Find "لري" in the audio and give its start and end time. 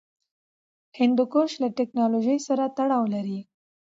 3.13-3.39